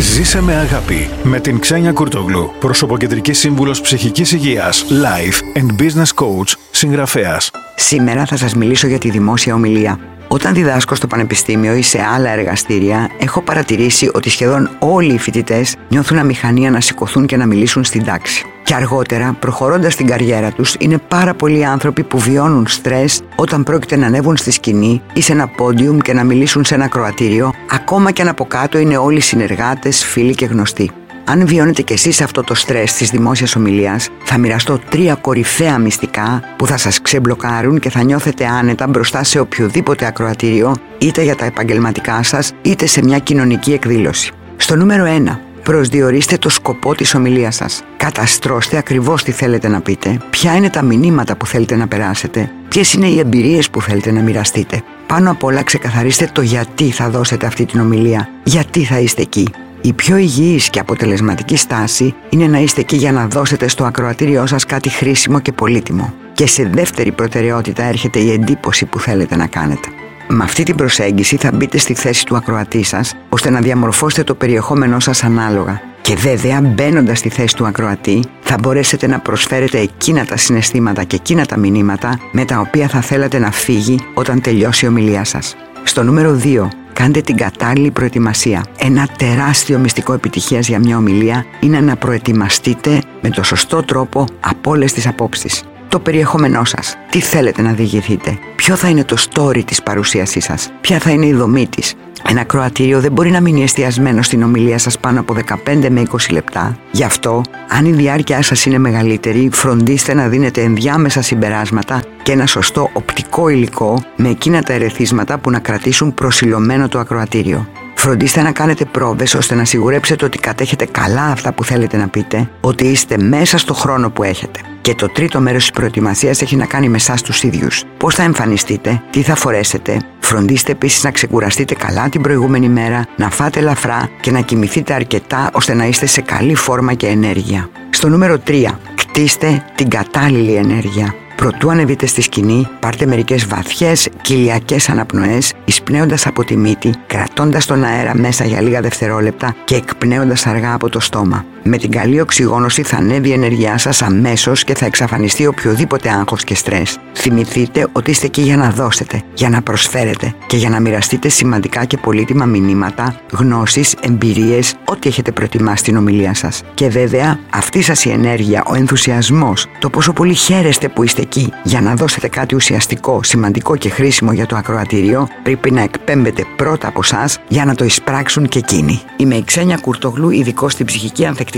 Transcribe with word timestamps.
Ζήσε 0.00 0.42
με 0.42 0.54
αγάπη 0.54 1.10
με 1.22 1.40
την 1.40 1.58
Ξένια 1.58 1.92
Κουρτογλου, 1.92 2.52
προσωποκεντρικής 2.60 3.38
σύμβουλος 3.38 3.80
ψυχικής 3.80 4.32
υγείας, 4.32 4.84
life 4.90 5.58
and 5.58 5.82
business 5.82 6.24
coach, 6.24 6.54
συγγραφέας. 6.70 7.50
Σήμερα 7.76 8.26
θα 8.26 8.36
σας 8.36 8.54
μιλήσω 8.54 8.86
για 8.86 8.98
τη 8.98 9.10
δημόσια 9.10 9.54
ομιλία. 9.54 9.98
Όταν 10.28 10.54
διδάσκω 10.54 10.94
στο 10.94 11.06
πανεπιστήμιο 11.06 11.74
ή 11.74 11.82
σε 11.82 12.02
άλλα 12.14 12.30
εργαστήρια, 12.30 13.10
έχω 13.18 13.42
παρατηρήσει 13.42 14.10
ότι 14.14 14.30
σχεδόν 14.30 14.70
όλοι 14.78 15.14
οι 15.14 15.18
φοιτητές 15.18 15.76
νιώθουν 15.88 16.18
αμηχανία 16.18 16.70
να 16.70 16.80
σηκωθούν 16.80 17.26
και 17.26 17.36
να 17.36 17.46
μιλήσουν 17.46 17.84
στην 17.84 18.04
τάξη. 18.04 18.44
Και 18.70 18.76
αργότερα, 18.76 19.36
προχωρώντας 19.38 19.96
την 19.96 20.06
καριέρα 20.06 20.50
τους, 20.50 20.74
είναι 20.78 20.98
πάρα 20.98 21.34
πολλοί 21.34 21.64
άνθρωποι 21.64 22.02
που 22.02 22.18
βιώνουν 22.18 22.66
στρες 22.66 23.22
όταν 23.36 23.62
πρόκειται 23.62 23.96
να 23.96 24.06
ανέβουν 24.06 24.36
στη 24.36 24.50
σκηνή 24.50 25.02
ή 25.12 25.20
σε 25.20 25.32
ένα 25.32 25.48
πόντιουμ 25.48 25.98
και 25.98 26.12
να 26.12 26.24
μιλήσουν 26.24 26.64
σε 26.64 26.74
ένα 26.74 26.88
κροατήριο, 26.88 27.52
ακόμα 27.70 28.10
και 28.10 28.22
αν 28.22 28.28
από 28.28 28.44
κάτω 28.44 28.78
είναι 28.78 28.96
όλοι 28.96 29.20
συνεργάτες, 29.20 30.04
φίλοι 30.04 30.34
και 30.34 30.44
γνωστοί. 30.44 30.90
Αν 31.24 31.46
βιώνετε 31.46 31.82
κι 31.82 31.92
εσείς 31.92 32.20
αυτό 32.20 32.42
το 32.42 32.54
στρες 32.54 32.92
της 32.92 33.10
δημόσιας 33.10 33.56
ομιλίας, 33.56 34.08
θα 34.24 34.38
μοιραστώ 34.38 34.78
τρία 34.90 35.14
κορυφαία 35.14 35.78
μυστικά 35.78 36.42
που 36.56 36.66
θα 36.66 36.76
σας 36.76 37.02
ξεμπλοκάρουν 37.02 37.78
και 37.78 37.90
θα 37.90 38.02
νιώθετε 38.02 38.46
άνετα 38.46 38.86
μπροστά 38.86 39.24
σε 39.24 39.38
οποιοδήποτε 39.38 40.06
ακροατήριο, 40.06 40.76
είτε 40.98 41.22
για 41.22 41.36
τα 41.36 41.44
επαγγελματικά 41.44 42.22
σας, 42.22 42.52
είτε 42.62 42.86
σε 42.86 43.02
μια 43.02 43.18
κοινωνική 43.18 43.72
εκδήλωση. 43.72 44.32
Στο 44.56 44.76
νούμερο 44.76 45.04
1. 45.04 45.49
Προσδιορίστε 45.70 46.36
το 46.36 46.48
σκοπό 46.48 46.94
της 46.94 47.14
ομιλίας 47.14 47.54
σας. 47.54 47.82
Καταστρώστε 47.96 48.76
ακριβώς 48.76 49.22
τι 49.22 49.30
θέλετε 49.30 49.68
να 49.68 49.80
πείτε, 49.80 50.18
ποια 50.30 50.56
είναι 50.56 50.70
τα 50.70 50.82
μηνύματα 50.82 51.36
που 51.36 51.46
θέλετε 51.46 51.76
να 51.76 51.88
περάσετε, 51.88 52.50
ποιες 52.68 52.92
είναι 52.92 53.06
οι 53.06 53.18
εμπειρίες 53.18 53.70
που 53.70 53.82
θέλετε 53.82 54.10
να 54.10 54.20
μοιραστείτε. 54.20 54.82
Πάνω 55.06 55.30
απ' 55.30 55.44
όλα 55.44 55.62
ξεκαθαρίστε 55.62 56.30
το 56.32 56.42
γιατί 56.42 56.90
θα 56.90 57.10
δώσετε 57.10 57.46
αυτή 57.46 57.64
την 57.64 57.80
ομιλία, 57.80 58.28
γιατί 58.44 58.84
θα 58.84 58.98
είστε 58.98 59.22
εκεί. 59.22 59.48
Η 59.80 59.92
πιο 59.92 60.16
υγιής 60.16 60.70
και 60.70 60.78
αποτελεσματική 60.78 61.56
στάση 61.56 62.14
είναι 62.28 62.46
να 62.46 62.58
είστε 62.58 62.80
εκεί 62.80 62.96
για 62.96 63.12
να 63.12 63.26
δώσετε 63.26 63.68
στο 63.68 63.84
ακροατήριό 63.84 64.46
σας 64.46 64.66
κάτι 64.66 64.88
χρήσιμο 64.88 65.40
και 65.40 65.52
πολύτιμο. 65.52 66.14
Και 66.32 66.46
σε 66.46 66.70
δεύτερη 66.72 67.12
προτεραιότητα 67.12 67.82
έρχεται 67.82 68.18
η 68.18 68.32
εντύπωση 68.32 68.84
που 68.86 69.00
θέλετε 69.00 69.36
να 69.36 69.46
κάνετε. 69.46 69.88
Με 70.32 70.44
αυτή 70.44 70.62
την 70.62 70.76
προσέγγιση 70.76 71.36
θα 71.36 71.50
μπείτε 71.52 71.78
στη 71.78 71.94
θέση 71.94 72.26
του 72.26 72.36
ακροατή 72.36 72.82
σας, 72.82 73.14
ώστε 73.28 73.50
να 73.50 73.60
διαμορφώσετε 73.60 74.24
το 74.24 74.34
περιεχόμενό 74.34 75.00
σας 75.00 75.24
ανάλογα. 75.24 75.80
Και 76.00 76.14
βέβαια, 76.14 76.60
μπαίνοντας 76.60 77.18
στη 77.18 77.28
θέση 77.28 77.56
του 77.56 77.66
ακροατή, 77.66 78.24
θα 78.40 78.56
μπορέσετε 78.60 79.06
να 79.06 79.18
προσφέρετε 79.18 79.78
εκείνα 79.78 80.24
τα 80.24 80.36
συναισθήματα 80.36 81.04
και 81.04 81.16
εκείνα 81.16 81.46
τα 81.46 81.56
μηνύματα 81.56 82.18
με 82.32 82.44
τα 82.44 82.60
οποία 82.60 82.88
θα 82.88 83.00
θέλατε 83.00 83.38
να 83.38 83.50
φύγει 83.50 83.98
όταν 84.14 84.40
τελειώσει 84.40 84.84
η 84.84 84.88
ομιλία 84.88 85.24
σας. 85.24 85.56
Στο 85.82 86.02
νούμερο 86.02 86.40
2, 86.44 86.68
κάντε 86.92 87.20
την 87.20 87.36
κατάλληλη 87.36 87.90
προετοιμασία. 87.90 88.64
Ένα 88.78 89.08
τεράστιο 89.18 89.78
μυστικό 89.78 90.12
επιτυχίας 90.12 90.68
για 90.68 90.78
μια 90.78 90.96
ομιλία 90.96 91.44
είναι 91.60 91.80
να 91.80 91.96
προετοιμαστείτε 91.96 93.02
με 93.20 93.30
το 93.30 93.42
σωστό 93.42 93.82
τρόπο 93.82 94.24
από 94.40 94.70
όλες 94.70 94.92
τις 94.92 95.06
απόψεις. 95.06 95.64
Το 95.90 95.98
περιεχόμενό 95.98 96.64
σας, 96.64 96.96
τι 97.10 97.20
θέλετε 97.20 97.62
να 97.62 97.72
διηγηθείτε, 97.72 98.38
ποιο 98.56 98.76
θα 98.76 98.88
είναι 98.88 99.04
το 99.04 99.16
story 99.30 99.64
της 99.64 99.82
παρουσίασής 99.82 100.44
σας, 100.44 100.72
ποια 100.80 100.98
θα 100.98 101.10
είναι 101.10 101.26
η 101.26 101.32
δομή 101.32 101.66
της, 101.68 101.94
ένα 102.28 102.44
κροατήριο 102.44 103.00
δεν 103.00 103.12
μπορεί 103.12 103.30
να 103.30 103.40
μείνει 103.40 103.62
εστιασμένο 103.62 104.22
στην 104.22 104.42
ομιλία 104.42 104.78
σας 104.78 104.98
πάνω 104.98 105.20
από 105.20 105.34
15 105.34 105.88
με 105.90 106.02
20 106.10 106.30
λεπτά. 106.30 106.78
Γι' 106.90 107.04
αυτό, 107.04 107.42
αν 107.68 107.84
η 107.84 107.92
διάρκεια 107.92 108.42
σας 108.42 108.64
είναι 108.64 108.78
μεγαλύτερη, 108.78 109.48
φροντίστε 109.52 110.14
να 110.14 110.28
δίνετε 110.28 110.62
ενδιάμεσα 110.62 111.22
συμπεράσματα 111.22 112.02
και 112.22 112.32
ένα 112.32 112.46
σωστό 112.46 112.90
οπτικό 112.92 113.48
υλικό 113.48 114.02
με 114.16 114.28
εκείνα 114.28 114.62
τα 114.62 114.72
ερεθίσματα 114.72 115.38
που 115.38 115.50
να 115.50 115.58
κρατήσουν 115.58 116.14
προσιλωμένο 116.14 116.88
το 116.88 116.98
ακροατήριο. 116.98 117.68
Φροντίστε 118.02 118.42
να 118.42 118.52
κάνετε 118.52 118.84
πρόβες 118.84 119.34
ώστε 119.34 119.54
να 119.54 119.64
σιγουρέψετε 119.64 120.24
ότι 120.24 120.38
κατέχετε 120.38 120.84
καλά 120.84 121.24
αυτά 121.24 121.52
που 121.52 121.64
θέλετε 121.64 121.96
να 121.96 122.08
πείτε, 122.08 122.50
ότι 122.60 122.86
είστε 122.86 123.18
μέσα 123.18 123.58
στο 123.58 123.74
χρόνο 123.74 124.10
που 124.10 124.22
έχετε. 124.22 124.60
Και 124.80 124.94
το 124.94 125.08
τρίτο 125.08 125.40
μέρος 125.40 125.60
της 125.60 125.70
προετοιμασίας 125.70 126.42
έχει 126.42 126.56
να 126.56 126.66
κάνει 126.66 126.88
με 126.88 126.96
εσάς 126.96 127.22
τους 127.22 127.42
ίδιους. 127.42 127.84
Πώς 127.96 128.14
θα 128.14 128.22
εμφανιστείτε, 128.22 129.02
τι 129.10 129.22
θα 129.22 129.34
φορέσετε. 129.34 130.00
Φροντίστε 130.20 130.72
επίσης 130.72 131.02
να 131.02 131.10
ξεκουραστείτε 131.10 131.74
καλά 131.74 132.08
την 132.08 132.20
προηγούμενη 132.22 132.68
μέρα, 132.68 133.06
να 133.16 133.30
φάτε 133.30 133.58
ελαφρά 133.58 134.08
και 134.20 134.30
να 134.30 134.40
κοιμηθείτε 134.40 134.94
αρκετά 134.94 135.50
ώστε 135.52 135.74
να 135.74 135.84
είστε 135.84 136.06
σε 136.06 136.20
καλή 136.20 136.54
φόρμα 136.54 136.94
και 136.94 137.06
ενέργεια. 137.06 137.68
Στο 137.90 138.08
νούμερο 138.08 138.38
3. 138.46 138.78
Κτίστε 138.94 139.64
την 139.74 139.88
κατάλληλη 139.88 140.54
ενέργεια. 140.54 141.14
Προτού 141.40 141.70
ανεβείτε 141.70 142.06
στη 142.06 142.20
σκηνή, 142.20 142.68
πάρτε 142.80 143.06
μερικές 143.06 143.46
βαθιές 143.46 144.08
κοιλιακές 144.22 144.88
αναπνοές, 144.88 145.52
εισπνέοντας 145.64 146.26
από 146.26 146.44
τη 146.44 146.56
μύτη, 146.56 146.94
κρατώντας 147.06 147.66
τον 147.66 147.84
αέρα 147.84 148.16
μέσα 148.16 148.44
για 148.44 148.60
λίγα 148.60 148.80
δευτερόλεπτα 148.80 149.54
και 149.64 149.74
εκπνέοντας 149.74 150.46
αργά 150.46 150.74
από 150.74 150.88
το 150.88 151.00
στόμα. 151.00 151.44
Με 151.62 151.76
την 151.76 151.90
καλή 151.90 152.20
οξυγόνωση 152.20 152.82
θα 152.82 152.96
ανέβει 152.96 153.28
η 153.28 153.32
ενέργειά 153.32 153.78
σας 153.78 154.02
αμέσως 154.02 154.64
και 154.64 154.74
θα 154.74 154.86
εξαφανιστεί 154.86 155.46
οποιοδήποτε 155.46 156.10
άγχος 156.10 156.44
και 156.44 156.54
στρες. 156.54 156.98
Θυμηθείτε 157.14 157.86
ότι 157.92 158.10
είστε 158.10 158.26
εκεί 158.26 158.40
για 158.40 158.56
να 158.56 158.70
δώσετε, 158.70 159.22
για 159.34 159.48
να 159.48 159.62
προσφέρετε 159.62 160.34
και 160.46 160.56
για 160.56 160.68
να 160.68 160.80
μοιραστείτε 160.80 161.28
σημαντικά 161.28 161.84
και 161.84 161.96
πολύτιμα 161.96 162.44
μηνύματα, 162.44 163.20
γνώσεις, 163.32 163.94
εμπειρίες, 164.00 164.74
ό,τι 164.84 165.08
έχετε 165.08 165.32
προετοιμάσει 165.32 165.76
στην 165.76 165.96
ομιλία 165.96 166.34
σας. 166.34 166.62
Και 166.74 166.88
βέβαια, 166.88 167.38
αυτή 167.50 167.82
σας 167.82 168.04
η 168.04 168.10
ενέργεια, 168.10 168.62
ο 168.66 168.74
ενθουσιασμός, 168.74 169.66
το 169.78 169.90
πόσο 169.90 170.12
πολύ 170.12 170.34
χαίρεστε 170.34 170.88
που 170.88 171.02
είστε 171.02 171.22
εκεί 171.22 171.52
για 171.62 171.80
να 171.80 171.94
δώσετε 171.94 172.28
κάτι 172.28 172.54
ουσιαστικό, 172.54 173.22
σημαντικό 173.22 173.76
και 173.76 173.88
χρήσιμο 173.88 174.32
για 174.32 174.46
το 174.46 174.56
ακροατήριο, 174.56 175.28
πρέπει 175.42 175.70
να 175.70 175.82
εκπέμπετε 175.82 176.44
πρώτα 176.56 176.88
από 176.88 177.00
εσάς 177.02 177.38
για 177.48 177.64
να 177.64 177.74
το 177.74 177.84
εισπράξουν 177.84 178.48
και 178.48 178.58
εκείνοι. 178.58 179.00
Είμαι 179.16 179.34
η 179.34 179.44
Ξένια 179.44 179.76
Κουρτογλού, 179.76 180.30
ειδικός 180.30 180.72
στην 180.72 180.86
ψυχική 180.86 181.26
ανθεκτικότητα 181.26 181.49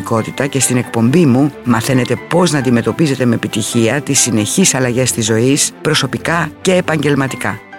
και 0.47 0.61
στην 0.61 0.77
εκπομπή 0.77 1.27
μου 1.27 1.53
μαθαίνετε 1.65 2.17
πώς 2.29 2.53
να 2.53 2.59
αντιμετωπίζετε 2.59 3.25
με 3.25 3.35
επιτυχία 3.35 4.01
τις 4.01 4.21
συνεχείς 4.21 4.75
αλλαγές 4.75 5.13
της 5.13 5.25
ζωής, 5.25 5.73
προσωπικά 5.83 6.51
και 6.61 6.75
επαγγελματικά. 6.75 7.72